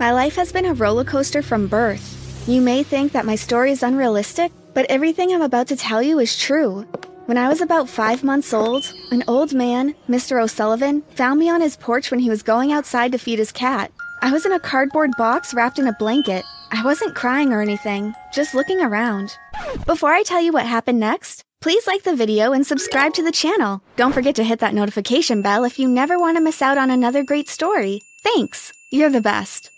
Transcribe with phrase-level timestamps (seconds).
[0.00, 2.48] My life has been a roller coaster from birth.
[2.48, 6.20] You may think that my story is unrealistic, but everything I'm about to tell you
[6.20, 6.86] is true.
[7.26, 10.42] When I was about five months old, an old man, Mr.
[10.42, 13.92] O'Sullivan, found me on his porch when he was going outside to feed his cat.
[14.22, 16.46] I was in a cardboard box wrapped in a blanket.
[16.72, 19.36] I wasn't crying or anything, just looking around.
[19.84, 23.32] Before I tell you what happened next, please like the video and subscribe to the
[23.32, 23.82] channel.
[23.96, 26.90] Don't forget to hit that notification bell if you never want to miss out on
[26.90, 28.00] another great story.
[28.22, 29.70] Thanks, you're the best.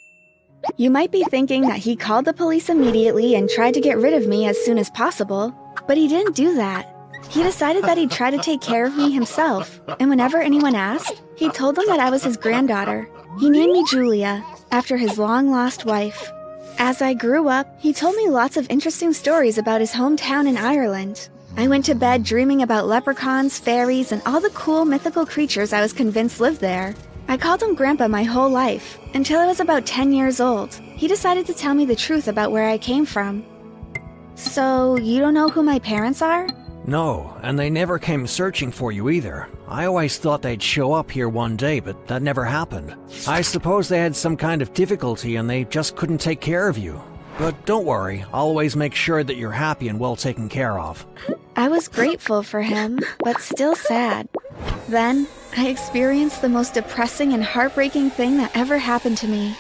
[0.77, 4.15] You might be thinking that he called the police immediately and tried to get rid
[4.15, 5.55] of me as soon as possible,
[5.87, 6.89] but he didn't do that.
[7.31, 11.23] He decided that he'd try to take care of me himself, and whenever anyone asked,
[11.37, 13.09] he told them that I was his granddaughter.
[13.41, 16.31] He named me Julia, after his long lost wife.
[16.79, 20.57] As I grew up, he told me lots of interesting stories about his hometown in
[20.57, 21.29] Ireland.
[21.57, 25.83] I went to bed dreaming about leprechauns, fairies, and all the cool mythical creatures I
[25.83, 26.95] was convinced lived there.
[27.33, 30.75] I called him Grandpa my whole life, until I was about 10 years old.
[30.75, 33.43] He decided to tell me the truth about where I came from.
[34.35, 36.47] So, you don't know who my parents are?
[36.87, 39.49] No, and they never came searching for you either.
[39.67, 42.95] I always thought they'd show up here one day, but that never happened.
[43.27, 46.77] I suppose they had some kind of difficulty and they just couldn't take care of
[46.77, 47.01] you.
[47.39, 51.07] But don't worry, I'll always make sure that you're happy and well taken care of.
[51.57, 54.29] I was grateful for him, but still sad.
[54.87, 55.27] Then,
[55.57, 59.55] I experienced the most depressing and heartbreaking thing that ever happened to me.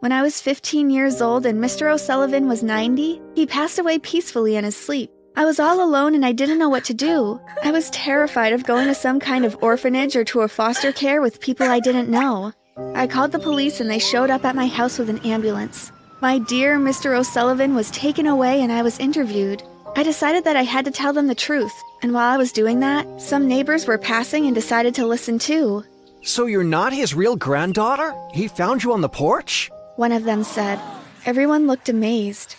[0.00, 1.92] When I was 15 years old and Mr.
[1.92, 5.10] O'Sullivan was 90, he passed away peacefully in his sleep.
[5.36, 7.40] I was all alone and I didn't know what to do.
[7.62, 11.22] I was terrified of going to some kind of orphanage or to a foster care
[11.22, 12.52] with people I didn't know.
[12.94, 15.92] I called the police and they showed up at my house with an ambulance.
[16.20, 17.16] My dear Mr.
[17.16, 19.62] O'Sullivan was taken away and I was interviewed.
[19.96, 22.80] I decided that I had to tell them the truth, and while I was doing
[22.80, 25.84] that, some neighbors were passing and decided to listen too.
[26.22, 28.14] So you're not his real granddaughter?
[28.34, 29.70] He found you on the porch?
[29.96, 30.78] One of them said.
[31.24, 32.56] Everyone looked amazed.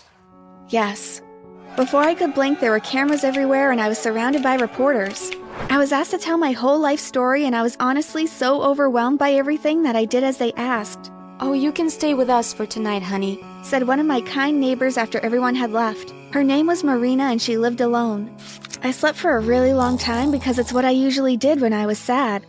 [0.70, 1.22] Yes,
[1.76, 5.30] before I could blink, there were cameras everywhere and I was surrounded by reporters.
[5.70, 9.20] I was asked to tell my whole life story, and I was honestly so overwhelmed
[9.20, 11.12] by everything that I did as they asked.
[11.40, 14.98] Oh, you can stay with us for tonight, honey, said one of my kind neighbors
[14.98, 16.12] after everyone had left.
[16.31, 18.36] Her name was Marina and she lived alone.
[18.81, 21.86] I slept for a really long time because it's what I usually did when I
[21.86, 22.44] was sad.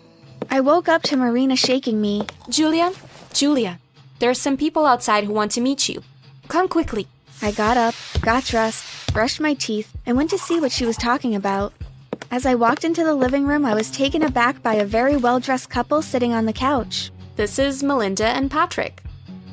[0.50, 2.27] I woke up to Marina shaking me.
[2.48, 2.93] Julia,
[3.34, 3.78] Julia,
[4.21, 6.03] there are some people outside who want to meet you.
[6.48, 7.06] Come quickly.
[7.43, 10.97] I got up, got dressed, brushed my teeth, and went to see what she was
[10.97, 11.75] talking about.
[12.31, 15.41] As I walked into the living room, I was taken aback by a very well
[15.41, 17.10] dressed couple sitting on the couch.
[17.38, 19.00] This is Melinda and Patrick.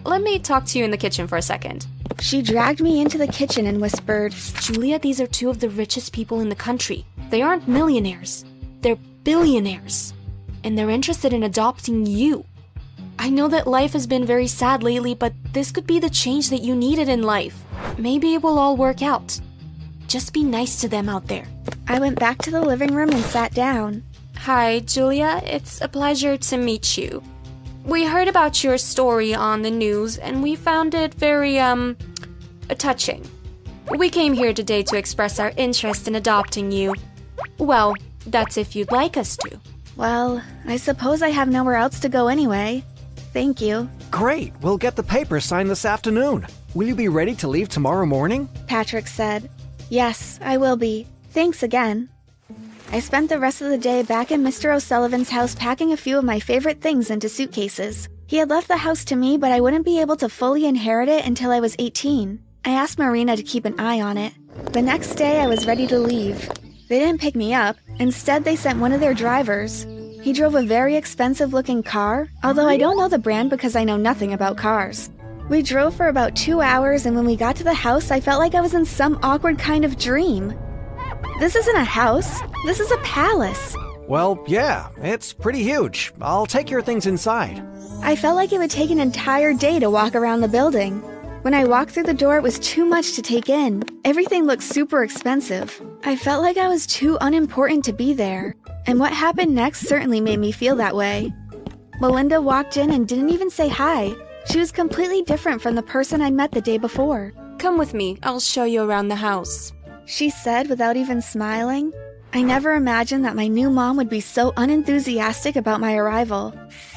[0.06, 1.86] Let me talk to you in the kitchen for a second.
[2.20, 6.12] She dragged me into the kitchen and whispered, Julia, these are two of the richest
[6.12, 7.06] people in the country.
[7.30, 8.44] They aren't millionaires,
[8.82, 10.16] they're billionaires.
[10.64, 12.44] And they're interested in adopting you.
[13.20, 16.50] I know that life has been very sad lately, but this could be the change
[16.50, 17.64] that you needed in life.
[18.00, 19.40] Maybe it will all work out.
[20.08, 21.46] Just be nice to them out there.
[21.88, 24.04] I went back to the living room and sat down.
[24.38, 25.40] Hi, Julia.
[25.46, 27.22] It's a pleasure to meet you.
[27.86, 31.96] We heard about your story on the news and we found it very, um,
[32.80, 33.24] touching.
[33.96, 36.96] We came here today to express our interest in adopting you.
[37.60, 37.94] Well,
[38.26, 39.60] that's if you'd like us to.
[39.96, 42.84] Well, I suppose I have nowhere else to go anyway.
[43.34, 43.88] Thank you.
[44.10, 46.48] Great, we'll get the papers signed this afternoon.
[46.74, 48.50] Will you be ready to leave tomorrow morning?
[48.66, 49.48] Patrick said.
[49.90, 51.06] Yes, I will be.
[51.30, 52.10] Thanks again.
[52.92, 54.74] I spent the rest of the day back in Mr.
[54.74, 58.08] O'Sullivan's house packing a few of my favorite things into suitcases.
[58.28, 61.10] He had left the house to me, but I wouldn't be able to fully inherit
[61.10, 62.40] it until I was 18.
[62.64, 64.34] I asked Marina to keep an eye on it.
[64.72, 66.50] The next day, I was ready to leave.
[66.88, 67.76] They didn't pick me up.
[68.00, 69.86] Instead, they sent one of their drivers.
[70.22, 73.84] He drove a very expensive looking car, although I don't know the brand because I
[73.84, 75.12] know nothing about cars.
[75.50, 78.40] We drove for about two hours, and when we got to the house, I felt
[78.40, 80.58] like I was in some awkward kind of dream.
[81.40, 83.76] This isn't a house, this is a palace.
[84.08, 86.14] Well, yeah, it's pretty huge.
[86.22, 87.64] I'll take your things inside.
[88.02, 91.02] I felt like it would take an entire day to walk around the building.
[91.42, 93.84] When I walked through the door, it was too much to take in.
[94.04, 95.82] Everything looked super expensive.
[96.04, 98.56] I felt like I was too unimportant to be there.
[98.88, 101.34] And what happened next certainly made me feel that way.
[102.00, 104.14] Melinda walked in and didn't even say hi.
[104.52, 107.34] She was completely different from the person I'd met the day before.
[107.58, 109.72] Come with me, I'll show you around the house.
[110.06, 111.92] She said without even smiling.
[112.34, 116.54] I never imagined that my new mom would be so unenthusiastic about my arrival.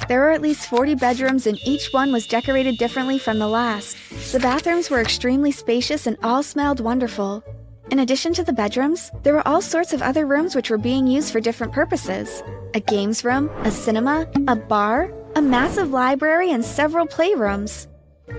[0.08, 3.96] There were at least 40 bedrooms, and each one was decorated differently from the last.
[4.32, 7.44] The bathrooms were extremely spacious and all smelled wonderful.
[7.90, 11.06] In addition to the bedrooms, there were all sorts of other rooms which were being
[11.06, 12.42] used for different purposes
[12.74, 17.86] a games room, a cinema, a bar, a massive library, and several playrooms.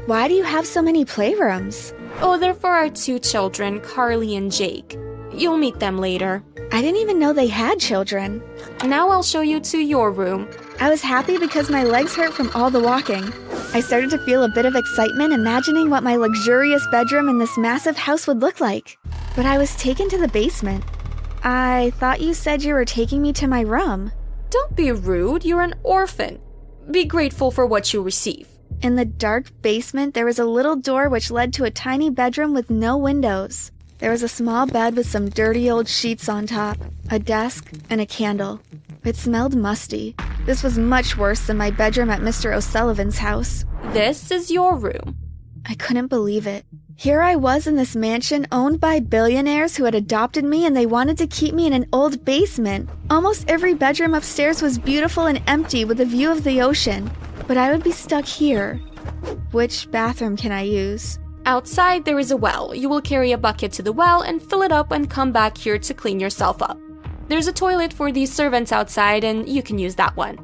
[0.05, 1.93] Why do you have so many playrooms?
[2.21, 4.97] Oh, they're for our two children, Carly and Jake.
[5.33, 6.43] You'll meet them later.
[6.71, 8.43] I didn't even know they had children.
[8.83, 10.49] Now I'll show you to your room.
[10.79, 13.31] I was happy because my legs hurt from all the walking.
[13.73, 17.57] I started to feel a bit of excitement imagining what my luxurious bedroom in this
[17.57, 18.97] massive house would look like.
[19.35, 20.83] But I was taken to the basement.
[21.43, 24.11] I thought you said you were taking me to my room.
[24.49, 26.39] Don't be rude, you're an orphan.
[26.91, 28.48] Be grateful for what you receive.
[28.81, 32.53] In the dark basement, there was a little door which led to a tiny bedroom
[32.53, 33.73] with no windows.
[33.97, 36.77] There was a small bed with some dirty old sheets on top,
[37.11, 38.61] a desk, and a candle.
[39.03, 40.15] It smelled musty.
[40.45, 42.55] This was much worse than my bedroom at Mr.
[42.55, 43.65] O'Sullivan's house.
[43.91, 45.17] This is your room.
[45.65, 46.63] I couldn't believe it.
[46.95, 50.85] Here I was in this mansion owned by billionaires who had adopted me and they
[50.85, 52.89] wanted to keep me in an old basement.
[53.09, 57.11] Almost every bedroom upstairs was beautiful and empty with a view of the ocean.
[57.49, 58.75] But I would be stuck here.
[59.53, 61.17] Which bathroom can I use?
[61.47, 62.75] Outside, there is a well.
[62.75, 65.57] You will carry a bucket to the well and fill it up and come back
[65.57, 66.79] here to clean yourself up.
[67.27, 70.37] There's a toilet for the servants outside, and you can use that one.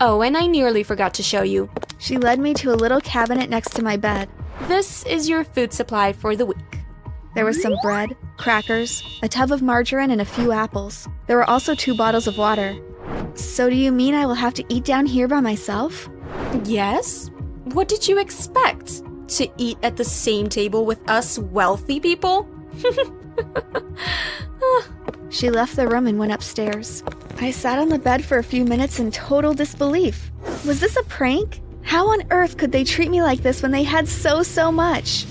[0.00, 1.70] Oh, and I nearly forgot to show you.
[1.98, 4.28] She led me to a little cabinet next to my bed.
[4.62, 6.80] This is your food supply for the week.
[7.36, 11.08] There was some bread, crackers, a tub of margarine, and a few apples.
[11.28, 12.76] There were also two bottles of water.
[13.34, 16.10] So, do you mean I will have to eat down here by myself?
[16.64, 17.30] Yes?
[17.64, 19.02] What did you expect?
[19.36, 22.48] To eat at the same table with us wealthy people?
[25.30, 27.04] She left the room and went upstairs.
[27.38, 30.30] I sat on the bed for a few minutes in total disbelief.
[30.66, 31.60] Was this a prank?
[31.82, 35.24] How on earth could they treat me like this when they had so, so much?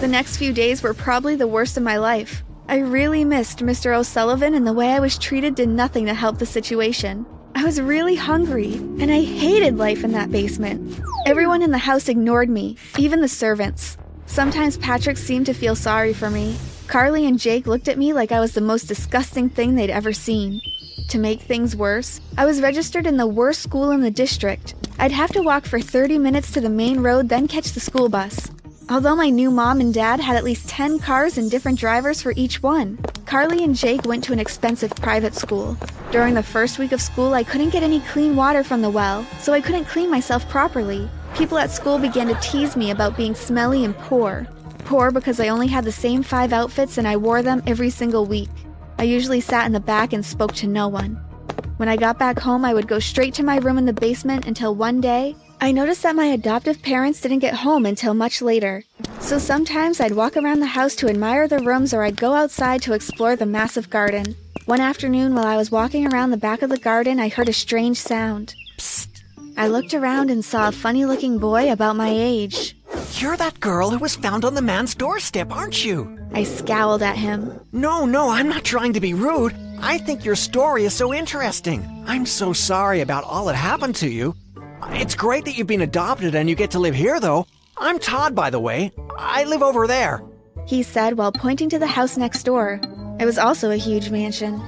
[0.00, 2.44] The next few days were probably the worst of my life.
[2.68, 3.96] I really missed Mr.
[3.96, 7.24] O'Sullivan, and the way I was treated did nothing to help the situation.
[7.56, 11.00] I was really hungry, and I hated life in that basement.
[11.24, 13.96] Everyone in the house ignored me, even the servants.
[14.26, 16.58] Sometimes Patrick seemed to feel sorry for me.
[16.86, 20.12] Carly and Jake looked at me like I was the most disgusting thing they'd ever
[20.12, 20.60] seen.
[21.08, 24.74] To make things worse, I was registered in the worst school in the district.
[24.98, 28.10] I'd have to walk for 30 minutes to the main road, then catch the school
[28.10, 28.50] bus.
[28.88, 32.32] Although my new mom and dad had at least 10 cars and different drivers for
[32.36, 35.76] each one, Carly and Jake went to an expensive private school.
[36.12, 39.26] During the first week of school, I couldn't get any clean water from the well,
[39.40, 41.10] so I couldn't clean myself properly.
[41.34, 44.46] People at school began to tease me about being smelly and poor.
[44.84, 48.24] Poor because I only had the same five outfits and I wore them every single
[48.24, 48.50] week.
[49.00, 51.16] I usually sat in the back and spoke to no one.
[51.78, 54.46] When I got back home, I would go straight to my room in the basement
[54.46, 58.84] until one day, I noticed that my adoptive parents didn't get home until much later.
[59.20, 62.82] So sometimes I'd walk around the house to admire the rooms or I'd go outside
[62.82, 64.36] to explore the massive garden.
[64.66, 67.52] One afternoon, while I was walking around the back of the garden, I heard a
[67.52, 68.54] strange sound.
[68.76, 69.22] Psst.
[69.56, 72.76] I looked around and saw a funny looking boy about my age.
[73.14, 76.18] You're that girl who was found on the man's doorstep, aren't you?
[76.34, 77.58] I scowled at him.
[77.72, 79.54] No, no, I'm not trying to be rude.
[79.80, 82.04] I think your story is so interesting.
[82.06, 84.34] I'm so sorry about all that happened to you.
[84.90, 87.46] It's great that you've been adopted and you get to live here, though.
[87.76, 88.92] I'm Todd, by the way.
[89.18, 90.22] I live over there.
[90.66, 92.80] He said while pointing to the house next door.
[93.20, 94.60] It was also a huge mansion.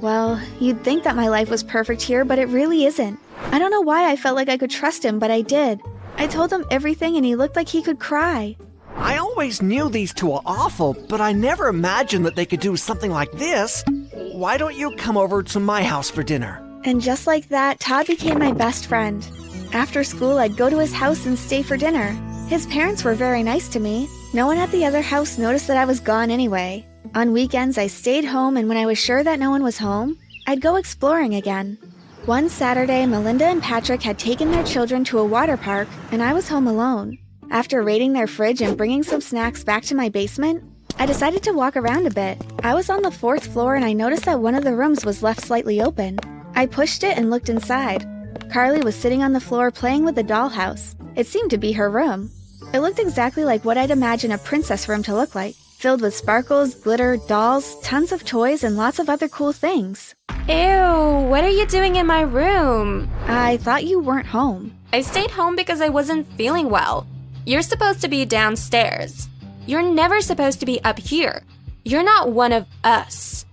[0.00, 3.18] Well, you'd think that my life was perfect here, but it really isn't.
[3.52, 5.80] I don't know why I felt like I could trust him, but I did.
[6.16, 8.56] I told him everything and he looked like he could cry.
[8.96, 12.76] I always knew these two were awful, but I never imagined that they could do
[12.76, 13.84] something like this.
[14.32, 16.62] Why don't you come over to my house for dinner?
[16.84, 19.26] And just like that, Todd became my best friend.
[19.72, 22.12] After school, I'd go to his house and stay for dinner.
[22.48, 24.08] His parents were very nice to me.
[24.32, 26.86] No one at the other house noticed that I was gone anyway.
[27.14, 30.18] On weekends, I stayed home, and when I was sure that no one was home,
[30.46, 31.78] I'd go exploring again.
[32.26, 36.32] One Saturday, Melinda and Patrick had taken their children to a water park, and I
[36.32, 37.18] was home alone.
[37.50, 40.64] After raiding their fridge and bringing some snacks back to my basement,
[40.98, 42.42] I decided to walk around a bit.
[42.62, 45.22] I was on the fourth floor and I noticed that one of the rooms was
[45.22, 46.18] left slightly open.
[46.54, 48.04] I pushed it and looked inside.
[48.50, 50.94] Carly was sitting on the floor playing with a dollhouse.
[51.16, 52.30] It seemed to be her room.
[52.72, 56.14] It looked exactly like what I'd imagine a princess room to look like, filled with
[56.14, 60.14] sparkles, glitter, dolls, tons of toys, and lots of other cool things.
[60.48, 63.10] Ew, what are you doing in my room?
[63.26, 64.76] I thought you weren't home.
[64.92, 67.06] I stayed home because I wasn't feeling well.
[67.44, 69.28] You're supposed to be downstairs.
[69.66, 71.42] You're never supposed to be up here.
[71.84, 73.44] You're not one of us.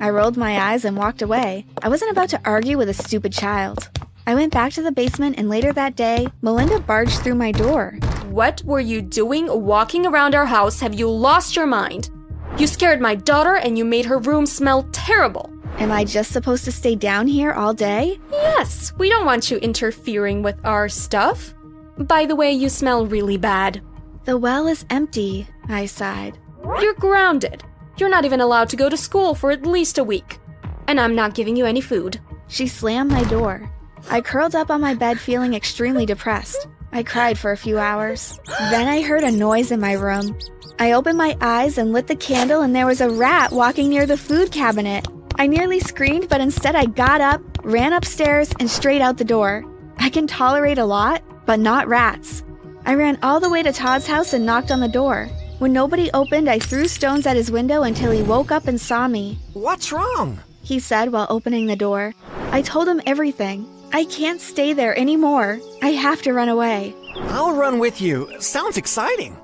[0.00, 1.64] I rolled my eyes and walked away.
[1.82, 3.88] I wasn't about to argue with a stupid child.
[4.24, 7.98] I went back to the basement, and later that day, Melinda barged through my door.
[8.30, 10.78] What were you doing walking around our house?
[10.80, 12.08] Have you lost your mind?
[12.56, 15.50] You scared my daughter and you made her room smell terrible.
[15.78, 18.20] Am I just supposed to stay down here all day?
[18.30, 21.52] Yes, we don't want you interfering with our stuff.
[21.98, 23.82] By the way, you smell really bad.
[24.24, 26.38] The well is empty, I sighed.
[26.80, 27.64] You're grounded.
[27.96, 30.38] You're not even allowed to go to school for at least a week.
[30.86, 32.20] And I'm not giving you any food.
[32.46, 33.68] She slammed my door.
[34.10, 36.66] I curled up on my bed feeling extremely depressed.
[36.92, 38.38] I cried for a few hours.
[38.70, 40.36] Then I heard a noise in my room.
[40.78, 44.04] I opened my eyes and lit the candle, and there was a rat walking near
[44.04, 45.06] the food cabinet.
[45.36, 49.64] I nearly screamed, but instead I got up, ran upstairs, and straight out the door.
[49.98, 52.42] I can tolerate a lot, but not rats.
[52.84, 55.28] I ran all the way to Todd's house and knocked on the door.
[55.60, 59.06] When nobody opened, I threw stones at his window until he woke up and saw
[59.06, 59.38] me.
[59.52, 60.40] What's wrong?
[60.62, 62.14] He said while opening the door.
[62.50, 63.66] I told him everything.
[63.94, 65.60] I can't stay there anymore.
[65.82, 66.94] I have to run away.
[67.14, 68.32] I'll run with you.
[68.40, 69.36] Sounds exciting.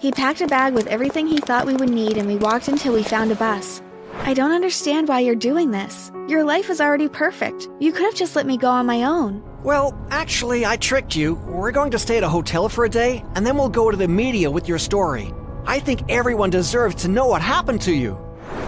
[0.00, 2.94] He packed a bag with everything he thought we would need and we walked until
[2.94, 3.80] we found a bus.
[4.24, 6.10] I don't understand why you're doing this.
[6.26, 7.68] Your life is already perfect.
[7.78, 9.42] You could have just let me go on my own.
[9.62, 11.34] Well, actually, I tricked you.
[11.34, 13.96] We're going to stay at a hotel for a day, and then we'll go to
[13.96, 15.32] the media with your story.
[15.64, 18.18] I think everyone deserves to know what happened to you.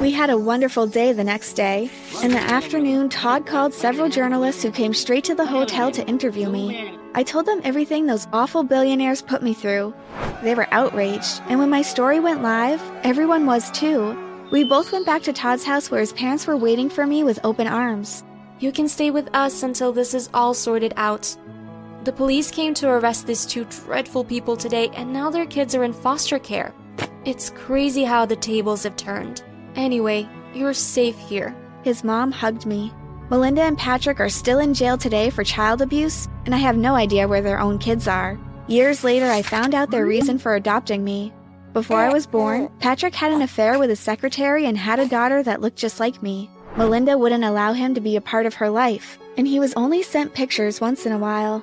[0.01, 1.91] We had a wonderful day the next day.
[2.23, 6.51] In the afternoon, Todd called several journalists who came straight to the hotel to interview
[6.51, 6.99] me.
[7.15, 9.95] I told them everything those awful billionaires put me through.
[10.43, 14.19] They were outraged, and when my story went live, everyone was too.
[14.51, 17.41] We both went back to Todd's house where his parents were waiting for me with
[17.45, 18.25] open arms.
[18.59, 21.35] You can stay with us until this is all sorted out.
[22.05, 25.85] The police came to arrest these two dreadful people today, and now their kids are
[25.85, 26.75] in foster care.
[27.25, 29.43] It's crazy how the tables have turned.
[29.76, 31.54] Anyway, you're safe here.
[31.83, 32.93] His mom hugged me.
[33.31, 36.95] Melinda and Patrick are still in jail today for child abuse, and I have no
[36.95, 38.38] idea where their own kids are.
[38.66, 41.33] Years later, I found out their reason for adopting me.
[41.73, 45.43] Before I was born, Patrick had an affair with his secretary and had a daughter
[45.43, 46.49] that looked just like me.
[46.76, 50.02] Melinda wouldn't allow him to be a part of her life, and he was only
[50.02, 51.62] sent pictures once in a while.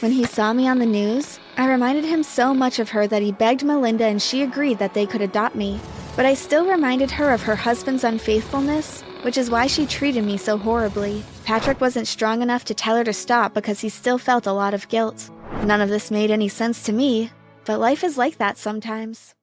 [0.00, 3.22] When he saw me on the news, I reminded him so much of her that
[3.22, 5.80] he begged Melinda and she agreed that they could adopt me.
[6.16, 10.36] But I still reminded her of her husband's unfaithfulness, which is why she treated me
[10.36, 11.22] so horribly.
[11.44, 14.74] Patrick wasn't strong enough to tell her to stop because he still felt a lot
[14.74, 15.30] of guilt.
[15.64, 17.30] None of this made any sense to me,
[17.64, 19.34] but life is like that sometimes.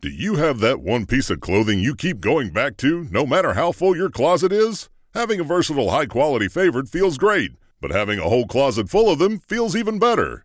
[0.00, 3.54] Do you have that one piece of clothing you keep going back to, no matter
[3.54, 4.88] how full your closet is?
[5.14, 9.18] Having a versatile, high quality favorite feels great, but having a whole closet full of
[9.18, 10.44] them feels even better.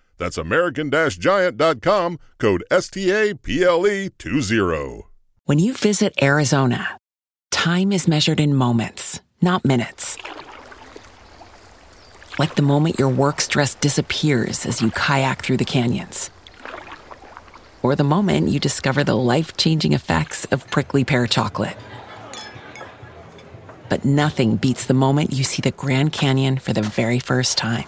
[0.21, 5.01] That's American Giant.com, code STAPLE20.
[5.45, 6.95] When you visit Arizona,
[7.49, 10.19] time is measured in moments, not minutes.
[12.37, 16.29] Like the moment your work stress disappears as you kayak through the canyons
[17.81, 21.77] or the moment you discover the life changing effects of prickly pear chocolate.
[23.89, 27.87] But nothing beats the moment you see the Grand Canyon for the very first time